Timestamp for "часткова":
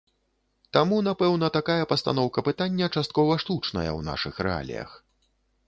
2.95-3.37